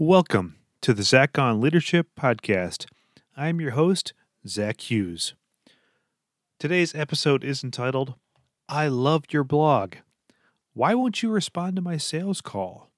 Welcome 0.00 0.54
to 0.82 0.94
the 0.94 1.02
Zach 1.02 1.40
on 1.40 1.60
Leadership 1.60 2.06
Podcast. 2.16 2.86
I'm 3.36 3.60
your 3.60 3.72
host, 3.72 4.12
Zach 4.46 4.88
Hughes. 4.88 5.34
Today's 6.60 6.94
episode 6.94 7.42
is 7.42 7.64
entitled, 7.64 8.14
I 8.68 8.86
Loved 8.86 9.32
Your 9.32 9.42
Blog. 9.42 9.96
Why 10.72 10.94
won't 10.94 11.20
you 11.20 11.30
respond 11.30 11.74
to 11.74 11.82
my 11.82 11.96
sales 11.96 12.40
call? 12.40 12.92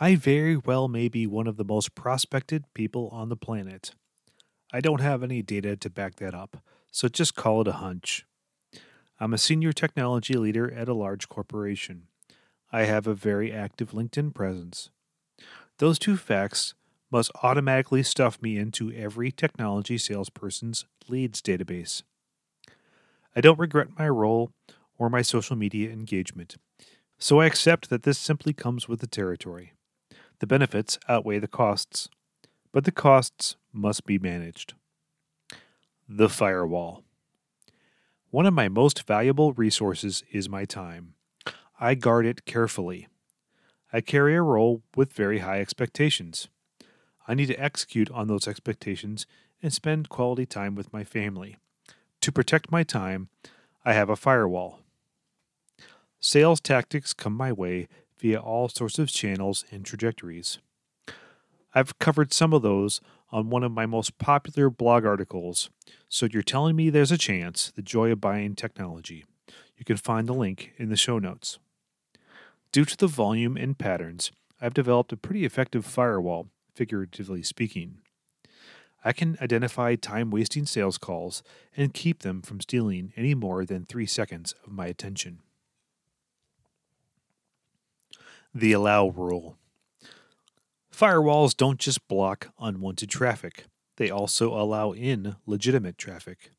I 0.00 0.16
very 0.16 0.56
well 0.56 0.88
may 0.88 1.06
be 1.06 1.28
one 1.28 1.46
of 1.46 1.56
the 1.56 1.62
most 1.62 1.94
prospected 1.94 2.64
people 2.74 3.10
on 3.12 3.28
the 3.28 3.36
planet. 3.36 3.94
I 4.72 4.80
don't 4.80 5.00
have 5.00 5.22
any 5.22 5.40
data 5.40 5.76
to 5.76 5.88
back 5.88 6.16
that 6.16 6.34
up, 6.34 6.56
so 6.90 7.06
just 7.06 7.36
call 7.36 7.60
it 7.60 7.68
a 7.68 7.74
hunch. 7.74 8.26
I'm 9.20 9.32
a 9.32 9.38
senior 9.38 9.72
technology 9.72 10.34
leader 10.34 10.68
at 10.68 10.88
a 10.88 10.94
large 10.94 11.28
corporation. 11.28 12.08
I 12.72 12.84
have 12.84 13.06
a 13.06 13.14
very 13.14 13.52
active 13.52 13.90
LinkedIn 13.90 14.32
presence. 14.32 14.90
Those 15.78 15.98
two 15.98 16.16
facts 16.16 16.74
must 17.10 17.32
automatically 17.42 18.04
stuff 18.04 18.40
me 18.40 18.56
into 18.58 18.92
every 18.92 19.32
technology 19.32 19.98
salesperson's 19.98 20.84
leads 21.08 21.42
database. 21.42 22.02
I 23.34 23.40
don't 23.40 23.58
regret 23.58 23.98
my 23.98 24.08
role 24.08 24.52
or 24.98 25.10
my 25.10 25.22
social 25.22 25.56
media 25.56 25.90
engagement, 25.90 26.56
so 27.18 27.40
I 27.40 27.46
accept 27.46 27.90
that 27.90 28.04
this 28.04 28.18
simply 28.18 28.52
comes 28.52 28.88
with 28.88 29.00
the 29.00 29.08
territory. 29.08 29.72
The 30.38 30.46
benefits 30.46 30.98
outweigh 31.08 31.40
the 31.40 31.48
costs, 31.48 32.08
but 32.72 32.84
the 32.84 32.92
costs 32.92 33.56
must 33.72 34.06
be 34.06 34.18
managed. 34.18 34.74
The 36.08 36.28
firewall. 36.28 37.02
One 38.30 38.46
of 38.46 38.54
my 38.54 38.68
most 38.68 39.06
valuable 39.06 39.52
resources 39.54 40.22
is 40.30 40.48
my 40.48 40.64
time. 40.64 41.14
I 41.82 41.94
guard 41.94 42.26
it 42.26 42.44
carefully. 42.44 43.08
I 43.90 44.02
carry 44.02 44.36
a 44.36 44.42
role 44.42 44.82
with 44.94 45.14
very 45.14 45.38
high 45.38 45.62
expectations. 45.62 46.48
I 47.26 47.32
need 47.32 47.46
to 47.46 47.58
execute 47.58 48.10
on 48.10 48.28
those 48.28 48.46
expectations 48.46 49.26
and 49.62 49.72
spend 49.72 50.10
quality 50.10 50.44
time 50.44 50.74
with 50.74 50.92
my 50.92 51.04
family. 51.04 51.56
To 52.20 52.30
protect 52.30 52.70
my 52.70 52.82
time, 52.82 53.30
I 53.82 53.94
have 53.94 54.10
a 54.10 54.16
firewall. 54.16 54.80
Sales 56.20 56.60
tactics 56.60 57.14
come 57.14 57.32
my 57.32 57.50
way 57.50 57.88
via 58.18 58.38
all 58.38 58.68
sorts 58.68 58.98
of 58.98 59.08
channels 59.08 59.64
and 59.70 59.82
trajectories. 59.82 60.58
I've 61.74 61.98
covered 61.98 62.34
some 62.34 62.52
of 62.52 62.60
those 62.60 63.00
on 63.32 63.48
one 63.48 63.64
of 63.64 63.72
my 63.72 63.86
most 63.86 64.18
popular 64.18 64.68
blog 64.68 65.06
articles, 65.06 65.70
so 66.10 66.28
you're 66.30 66.42
telling 66.42 66.76
me 66.76 66.90
there's 66.90 67.12
a 67.12 67.16
chance 67.16 67.72
the 67.74 67.80
joy 67.80 68.12
of 68.12 68.20
buying 68.20 68.54
technology. 68.54 69.24
You 69.78 69.86
can 69.86 69.96
find 69.96 70.28
the 70.28 70.34
link 70.34 70.72
in 70.76 70.90
the 70.90 70.96
show 70.96 71.18
notes. 71.18 71.58
Due 72.72 72.84
to 72.84 72.96
the 72.96 73.08
volume 73.08 73.56
and 73.56 73.76
patterns, 73.78 74.30
I've 74.60 74.74
developed 74.74 75.12
a 75.12 75.16
pretty 75.16 75.44
effective 75.44 75.84
firewall, 75.84 76.48
figuratively 76.74 77.42
speaking. 77.42 77.98
I 79.04 79.12
can 79.12 79.36
identify 79.40 79.96
time 79.96 80.30
wasting 80.30 80.66
sales 80.66 80.96
calls 80.96 81.42
and 81.76 81.94
keep 81.94 82.20
them 82.20 82.42
from 82.42 82.60
stealing 82.60 83.12
any 83.16 83.34
more 83.34 83.64
than 83.64 83.86
three 83.86 84.06
seconds 84.06 84.54
of 84.64 84.72
my 84.72 84.86
attention. 84.86 85.40
The 88.54 88.72
Allow 88.72 89.08
Rule 89.08 89.56
Firewalls 90.92 91.56
don't 91.56 91.80
just 91.80 92.06
block 92.06 92.52
unwanted 92.60 93.10
traffic, 93.10 93.64
they 93.96 94.10
also 94.10 94.52
allow 94.54 94.92
in 94.92 95.36
legitimate 95.44 95.98
traffic. 95.98 96.52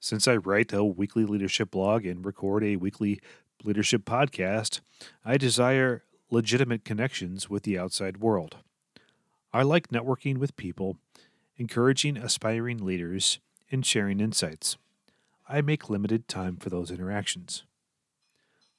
Since 0.00 0.28
I 0.28 0.36
write 0.36 0.72
a 0.72 0.84
weekly 0.84 1.24
leadership 1.24 1.72
blog 1.72 2.06
and 2.06 2.24
record 2.24 2.62
a 2.62 2.76
weekly 2.76 3.20
Leadership 3.64 4.04
Podcast, 4.04 4.80
I 5.24 5.36
desire 5.36 6.04
legitimate 6.30 6.84
connections 6.84 7.50
with 7.50 7.64
the 7.64 7.76
outside 7.76 8.18
world. 8.18 8.58
I 9.52 9.62
like 9.62 9.88
networking 9.88 10.38
with 10.38 10.56
people, 10.56 10.98
encouraging 11.56 12.16
aspiring 12.16 12.84
leaders, 12.84 13.40
and 13.72 13.84
sharing 13.84 14.20
insights. 14.20 14.76
I 15.48 15.62
make 15.62 15.90
limited 15.90 16.28
time 16.28 16.56
for 16.56 16.70
those 16.70 16.92
interactions. 16.92 17.64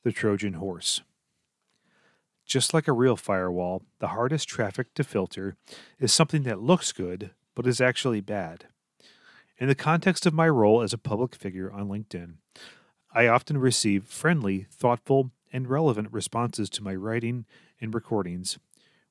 The 0.03 0.13
Trojan 0.13 0.53
Horse. 0.53 1.01
Just 2.45 2.73
like 2.73 2.87
a 2.87 2.93
real 2.93 3.17
firewall, 3.17 3.83
the 3.99 4.07
hardest 4.07 4.47
traffic 4.47 4.93
to 4.93 5.03
filter 5.03 5.57
is 5.99 6.13
something 6.13 6.43
that 6.43 6.61
looks 6.61 6.93
good 6.93 7.31
but 7.55 7.67
is 7.67 7.81
actually 7.81 8.21
bad. 8.21 8.67
In 9.59 9.67
the 9.67 9.75
context 9.75 10.25
of 10.25 10.33
my 10.33 10.47
role 10.47 10.81
as 10.81 10.93
a 10.93 10.97
public 10.97 11.35
figure 11.35 11.69
on 11.69 11.89
LinkedIn, 11.89 12.35
I 13.13 13.27
often 13.27 13.57
receive 13.57 14.05
friendly, 14.05 14.67
thoughtful, 14.71 15.31
and 15.51 15.67
relevant 15.67 16.13
responses 16.13 16.69
to 16.69 16.83
my 16.83 16.95
writing 16.95 17.45
and 17.81 17.93
recordings, 17.93 18.57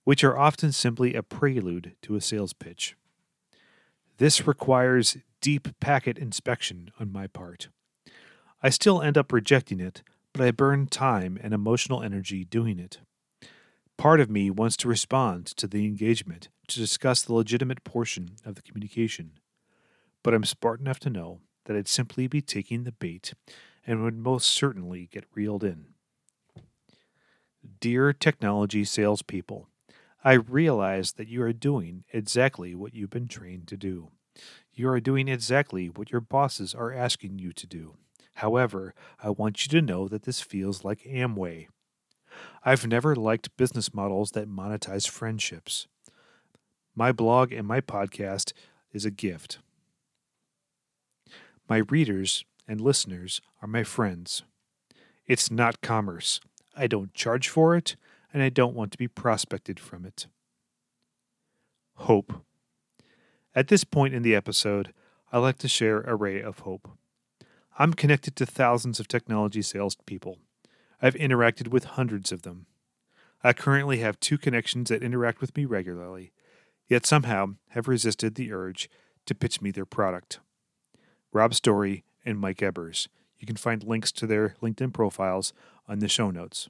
which 0.04 0.24
are 0.24 0.38
often 0.38 0.72
simply 0.72 1.12
a 1.12 1.22
prelude 1.22 1.96
to 2.00 2.16
a 2.16 2.22
sales 2.22 2.54
pitch. 2.54 2.96
This 4.16 4.46
requires 4.46 5.18
deep 5.42 5.68
packet 5.80 6.16
inspection 6.16 6.92
on 6.98 7.12
my 7.12 7.26
part. 7.26 7.68
I 8.62 8.70
still 8.70 9.02
end 9.02 9.18
up 9.18 9.32
rejecting 9.32 9.80
it, 9.80 10.02
but 10.32 10.42
I 10.42 10.50
burn 10.50 10.86
time 10.86 11.38
and 11.42 11.52
emotional 11.52 12.02
energy 12.02 12.46
doing 12.46 12.78
it. 12.78 13.00
Part 13.98 14.18
of 14.18 14.30
me 14.30 14.50
wants 14.50 14.78
to 14.78 14.88
respond 14.88 15.44
to 15.58 15.66
the 15.66 15.84
engagement 15.84 16.48
to 16.68 16.80
discuss 16.80 17.20
the 17.20 17.34
legitimate 17.34 17.84
portion 17.84 18.36
of 18.46 18.54
the 18.54 18.62
communication, 18.62 19.32
but 20.22 20.34
I'm 20.34 20.44
smart 20.44 20.80
enough 20.80 20.98
to 21.00 21.10
know 21.10 21.40
that 21.64 21.76
I'd 21.76 21.88
simply 21.88 22.26
be 22.26 22.40
taking 22.40 22.84
the 22.84 22.92
bait 22.92 23.34
and 23.86 24.02
would 24.02 24.16
most 24.16 24.50
certainly 24.50 25.08
get 25.10 25.24
reeled 25.34 25.64
in. 25.64 25.86
Dear 27.80 28.12
technology 28.12 28.84
salespeople, 28.84 29.68
I 30.24 30.34
realize 30.34 31.12
that 31.12 31.28
you 31.28 31.42
are 31.42 31.52
doing 31.52 32.04
exactly 32.12 32.74
what 32.74 32.94
you've 32.94 33.10
been 33.10 33.28
trained 33.28 33.68
to 33.68 33.76
do. 33.76 34.10
You 34.72 34.88
are 34.88 35.00
doing 35.00 35.28
exactly 35.28 35.88
what 35.88 36.10
your 36.10 36.20
bosses 36.20 36.74
are 36.74 36.92
asking 36.92 37.38
you 37.38 37.52
to 37.52 37.66
do. 37.66 37.96
However, 38.34 38.94
I 39.22 39.30
want 39.30 39.64
you 39.64 39.70
to 39.70 39.84
know 39.84 40.06
that 40.08 40.22
this 40.22 40.40
feels 40.40 40.84
like 40.84 41.02
Amway. 41.02 41.66
I've 42.64 42.86
never 42.86 43.16
liked 43.16 43.56
business 43.56 43.92
models 43.92 44.32
that 44.32 44.48
monetize 44.48 45.08
friendships. 45.08 45.88
My 46.94 47.12
blog 47.12 47.52
and 47.52 47.66
my 47.66 47.80
podcast 47.80 48.52
is 48.92 49.04
a 49.04 49.10
gift. 49.10 49.58
My 51.68 51.78
readers 51.88 52.44
and 52.66 52.80
listeners 52.80 53.42
are 53.60 53.68
my 53.68 53.84
friends. 53.84 54.42
It's 55.26 55.50
not 55.50 55.82
commerce. 55.82 56.40
I 56.74 56.86
don't 56.86 57.12
charge 57.12 57.48
for 57.48 57.76
it, 57.76 57.96
and 58.32 58.42
I 58.42 58.48
don't 58.48 58.74
want 58.74 58.90
to 58.92 58.98
be 58.98 59.08
prospected 59.08 59.78
from 59.78 60.06
it. 60.06 60.26
Hope. 61.96 62.32
At 63.54 63.68
this 63.68 63.84
point 63.84 64.14
in 64.14 64.22
the 64.22 64.34
episode, 64.34 64.94
I 65.30 65.38
like 65.38 65.58
to 65.58 65.68
share 65.68 66.00
a 66.00 66.14
ray 66.14 66.40
of 66.40 66.60
hope. 66.60 66.88
I'm 67.78 67.92
connected 67.92 68.34
to 68.36 68.46
thousands 68.46 68.98
of 68.98 69.08
technology 69.08 69.60
salespeople. 69.60 70.38
I've 71.02 71.14
interacted 71.14 71.68
with 71.68 71.84
hundreds 71.84 72.32
of 72.32 72.42
them. 72.42 72.66
I 73.44 73.52
currently 73.52 73.98
have 73.98 74.18
two 74.20 74.38
connections 74.38 74.88
that 74.88 75.02
interact 75.02 75.40
with 75.40 75.54
me 75.56 75.64
regularly, 75.64 76.32
yet 76.88 77.04
somehow 77.04 77.56
have 77.70 77.88
resisted 77.88 78.34
the 78.36 78.52
urge 78.52 78.88
to 79.26 79.34
pitch 79.34 79.60
me 79.60 79.70
their 79.70 79.84
product. 79.84 80.40
Rob 81.32 81.54
Story 81.54 82.04
and 82.24 82.38
Mike 82.38 82.62
Ebers. 82.62 83.08
You 83.38 83.46
can 83.46 83.56
find 83.56 83.84
links 83.84 84.10
to 84.12 84.26
their 84.26 84.56
LinkedIn 84.62 84.92
profiles 84.92 85.52
on 85.86 85.98
the 85.98 86.08
show 86.08 86.30
notes. 86.30 86.68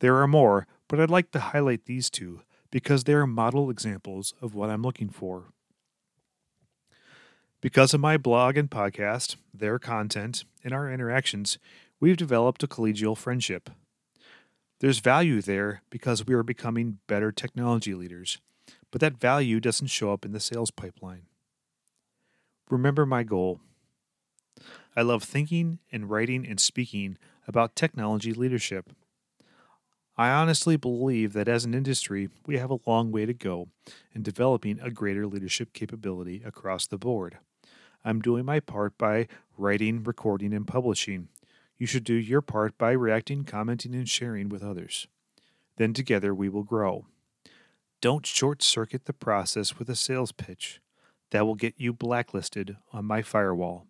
There 0.00 0.16
are 0.16 0.28
more, 0.28 0.66
but 0.88 1.00
I'd 1.00 1.10
like 1.10 1.30
to 1.32 1.40
highlight 1.40 1.84
these 1.84 2.10
two 2.10 2.42
because 2.70 3.04
they 3.04 3.14
are 3.14 3.26
model 3.26 3.70
examples 3.70 4.34
of 4.40 4.54
what 4.54 4.70
I'm 4.70 4.82
looking 4.82 5.08
for. 5.08 5.52
Because 7.60 7.92
of 7.92 8.00
my 8.00 8.16
blog 8.16 8.56
and 8.56 8.70
podcast, 8.70 9.36
their 9.52 9.78
content, 9.78 10.44
and 10.64 10.72
our 10.72 10.90
interactions, 10.90 11.58
we've 11.98 12.16
developed 12.16 12.62
a 12.62 12.68
collegial 12.68 13.16
friendship. 13.16 13.68
There's 14.78 15.00
value 15.00 15.42
there 15.42 15.82
because 15.90 16.26
we 16.26 16.34
are 16.34 16.42
becoming 16.42 16.98
better 17.06 17.30
technology 17.30 17.94
leaders, 17.94 18.38
but 18.90 19.02
that 19.02 19.20
value 19.20 19.60
doesn't 19.60 19.88
show 19.88 20.12
up 20.12 20.24
in 20.24 20.32
the 20.32 20.40
sales 20.40 20.70
pipeline. 20.70 21.26
Remember 22.70 23.04
my 23.04 23.24
goal 23.24 23.60
I 24.96 25.02
love 25.02 25.22
thinking 25.22 25.78
and 25.92 26.10
writing 26.10 26.46
and 26.46 26.58
speaking 26.58 27.16
about 27.46 27.76
technology 27.76 28.32
leadership. 28.32 28.92
I 30.16 30.30
honestly 30.30 30.76
believe 30.76 31.32
that 31.32 31.48
as 31.48 31.64
an 31.64 31.74
industry, 31.74 32.28
we 32.44 32.58
have 32.58 32.70
a 32.70 32.80
long 32.86 33.10
way 33.10 33.24
to 33.24 33.32
go 33.32 33.68
in 34.12 34.22
developing 34.22 34.78
a 34.80 34.90
greater 34.90 35.26
leadership 35.26 35.72
capability 35.72 36.42
across 36.44 36.86
the 36.86 36.98
board. 36.98 37.38
I'm 38.04 38.20
doing 38.20 38.44
my 38.44 38.60
part 38.60 38.98
by 38.98 39.28
writing, 39.56 40.02
recording, 40.02 40.52
and 40.52 40.66
publishing. 40.66 41.28
You 41.78 41.86
should 41.86 42.04
do 42.04 42.14
your 42.14 42.42
part 42.42 42.76
by 42.76 42.92
reacting, 42.92 43.44
commenting, 43.44 43.94
and 43.94 44.08
sharing 44.08 44.48
with 44.48 44.62
others. 44.62 45.06
Then 45.76 45.94
together 45.94 46.34
we 46.34 46.48
will 46.48 46.64
grow. 46.64 47.06
Don't 48.00 48.26
short 48.26 48.62
circuit 48.62 49.04
the 49.04 49.12
process 49.12 49.78
with 49.78 49.88
a 49.88 49.96
sales 49.96 50.32
pitch. 50.32 50.80
That 51.30 51.46
will 51.46 51.54
get 51.54 51.74
you 51.76 51.92
blacklisted 51.92 52.76
on 52.92 53.04
my 53.04 53.22
firewall. 53.22 53.86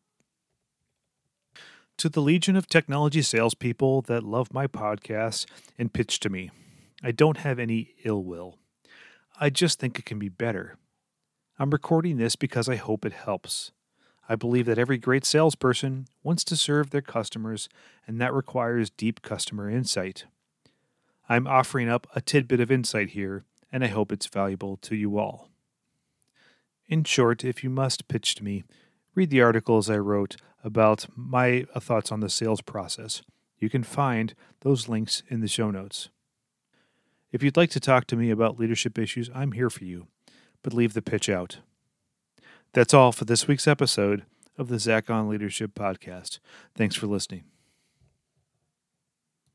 To 2.00 2.08
the 2.08 2.22
legion 2.22 2.56
of 2.56 2.66
technology 2.66 3.20
salespeople 3.20 4.00
that 4.06 4.22
love 4.22 4.54
my 4.54 4.66
podcast 4.66 5.44
and 5.78 5.92
pitch 5.92 6.18
to 6.20 6.30
me, 6.30 6.50
I 7.02 7.10
don't 7.10 7.36
have 7.36 7.58
any 7.58 7.94
ill 8.04 8.24
will. 8.24 8.56
I 9.38 9.50
just 9.50 9.78
think 9.78 9.98
it 9.98 10.06
can 10.06 10.18
be 10.18 10.30
better. 10.30 10.78
I'm 11.58 11.68
recording 11.68 12.16
this 12.16 12.36
because 12.36 12.70
I 12.70 12.76
hope 12.76 13.04
it 13.04 13.12
helps. 13.12 13.72
I 14.30 14.34
believe 14.34 14.64
that 14.64 14.78
every 14.78 14.96
great 14.96 15.26
salesperson 15.26 16.06
wants 16.22 16.42
to 16.44 16.56
serve 16.56 16.88
their 16.88 17.02
customers, 17.02 17.68
and 18.06 18.18
that 18.18 18.32
requires 18.32 18.88
deep 18.88 19.20
customer 19.20 19.68
insight. 19.68 20.24
I'm 21.28 21.46
offering 21.46 21.90
up 21.90 22.06
a 22.14 22.22
tidbit 22.22 22.60
of 22.60 22.70
insight 22.70 23.10
here, 23.10 23.44
and 23.70 23.84
I 23.84 23.88
hope 23.88 24.10
it's 24.10 24.26
valuable 24.26 24.78
to 24.78 24.96
you 24.96 25.18
all. 25.18 25.50
In 26.88 27.04
short, 27.04 27.44
if 27.44 27.62
you 27.62 27.68
must 27.68 28.08
pitch 28.08 28.36
to 28.36 28.42
me, 28.42 28.64
read 29.14 29.28
the 29.28 29.42
articles 29.42 29.90
I 29.90 29.98
wrote 29.98 30.36
about 30.64 31.06
my 31.16 31.66
uh, 31.74 31.80
thoughts 31.80 32.12
on 32.12 32.20
the 32.20 32.28
sales 32.28 32.60
process. 32.60 33.22
You 33.58 33.68
can 33.68 33.82
find 33.82 34.34
those 34.60 34.88
links 34.88 35.22
in 35.28 35.40
the 35.40 35.48
show 35.48 35.70
notes. 35.70 36.08
If 37.32 37.42
you'd 37.42 37.56
like 37.56 37.70
to 37.70 37.80
talk 37.80 38.06
to 38.06 38.16
me 38.16 38.30
about 38.30 38.58
leadership 38.58 38.98
issues, 38.98 39.30
I'm 39.34 39.52
here 39.52 39.70
for 39.70 39.84
you, 39.84 40.08
but 40.62 40.74
leave 40.74 40.94
the 40.94 41.02
pitch 41.02 41.28
out. 41.28 41.58
That's 42.72 42.94
all 42.94 43.12
for 43.12 43.24
this 43.24 43.46
week's 43.46 43.68
episode 43.68 44.24
of 44.56 44.68
the 44.68 44.78
Zach 44.78 45.10
on 45.10 45.28
Leadership 45.28 45.74
podcast. 45.74 46.38
Thanks 46.74 46.96
for 46.96 47.06
listening. 47.06 47.49